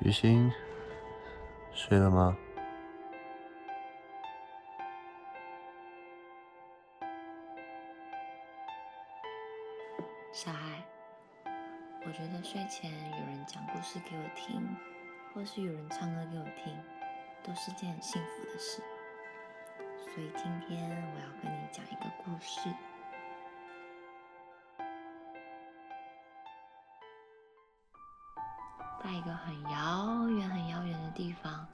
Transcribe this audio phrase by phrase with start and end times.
[0.00, 0.52] 雨欣，
[1.72, 2.36] 睡了吗？
[10.32, 10.84] 小孩，
[12.04, 14.76] 我觉得睡前有人讲故事给我听，
[15.32, 16.76] 或是有人唱歌给我听，
[17.42, 18.82] 都是件很幸福的事。
[19.98, 22.68] 所以今天我要跟你讲一个故事。
[29.06, 31.64] 在一个很遥远、很遥远的地方，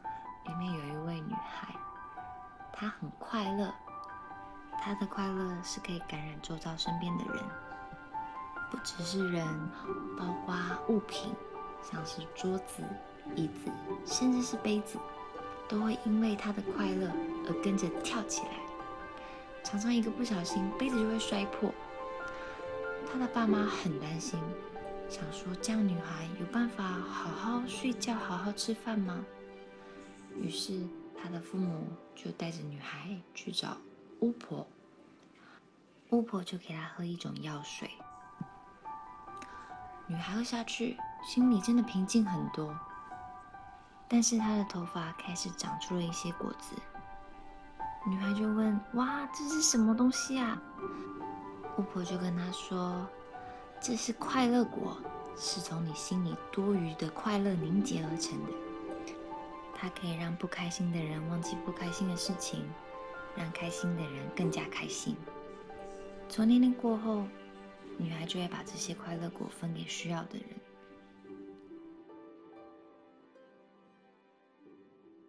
[0.44, 1.74] 里面有一位女孩，
[2.70, 3.72] 她很快乐，
[4.78, 7.42] 她的快乐是可以感染周遭身边的人。
[8.70, 9.46] 不只是人，
[10.18, 10.54] 包括
[10.88, 11.34] 物品，
[11.82, 12.82] 像是桌子、
[13.34, 13.72] 椅子，
[14.04, 14.98] 甚至是杯子，
[15.66, 17.10] 都会因为她的快乐
[17.48, 18.50] 而跟着跳起来。
[19.64, 21.72] 常常一个不小心，杯子就会摔破。
[23.10, 24.38] 他的爸妈很担心，
[25.12, 29.22] 想说这样女孩有办法好好睡觉、好好吃饭吗？
[30.40, 30.80] 于是
[31.14, 33.76] 他的父母就带着女孩去找
[34.20, 34.66] 巫婆，
[36.08, 37.90] 巫婆就给她喝一种药水。
[40.06, 42.74] 女孩喝下去，心里真的平静很多。
[44.08, 46.74] 但是她的头发开始长出了一些果子。
[48.06, 50.58] 女孩就问：“哇，这是什么东西啊？”
[51.76, 53.06] 巫婆就跟她说
[53.82, 54.96] ：“这是快乐果，
[55.36, 58.52] 是从你心里多余的快乐凝结而成的。
[59.74, 62.64] 它可以让不开心的人忘记不开心的事情，
[63.36, 65.16] 让开心的人更加开心。
[66.28, 67.26] 从那天过后。”
[67.98, 70.48] 女孩就会把这些快乐果分给需要的人。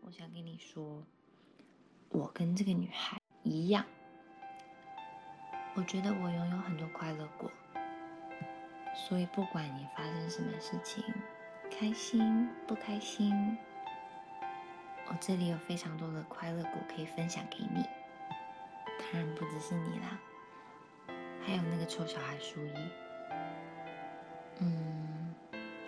[0.02, 1.04] 我想跟你说，
[2.08, 3.86] 我跟这个女孩一样，
[5.76, 7.52] 我觉得我拥有很多快乐果，
[8.96, 11.04] 所以不管你发生什么事情，
[11.70, 13.58] 开心不开心，
[15.08, 17.84] 我这里有非常多的快乐果可以分享给你。
[19.00, 20.20] 当然不只是你啦。
[21.46, 22.72] 还有那个臭小孩书一，
[24.60, 25.36] 嗯，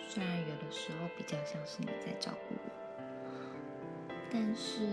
[0.05, 2.71] 虽然有的时候比较像是你在照顾我，
[4.29, 4.85] 但是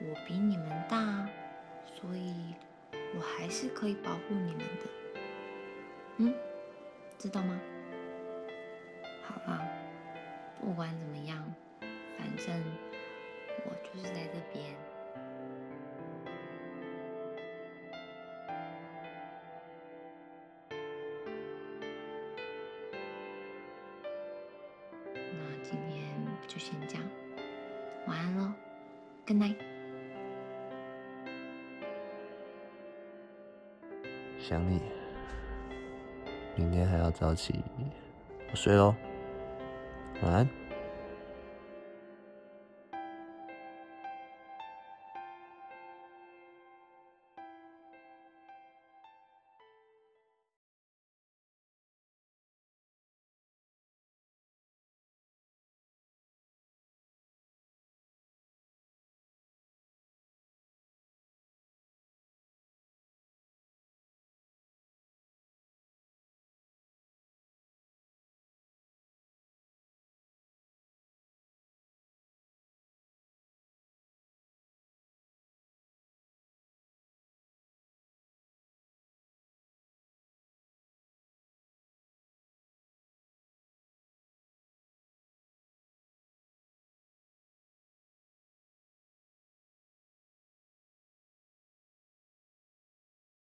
[0.00, 1.28] 我比你们大，
[1.84, 2.54] 所以
[3.14, 4.90] 我还是可以保护你们的，
[6.16, 6.34] 嗯，
[7.18, 7.58] 知道吗？
[9.22, 9.66] 好啦，
[10.60, 11.42] 不管怎么样，
[12.18, 12.62] 反正
[13.64, 14.74] 我就是在这边。
[25.32, 26.04] 那今天
[26.46, 27.04] 就先这样，
[28.06, 28.52] 晚安喽
[29.26, 29.56] ，Good night。
[34.38, 34.82] 想你，
[36.56, 37.62] 明天还要早起，
[38.50, 38.94] 我睡喽，
[40.22, 40.63] 晚安。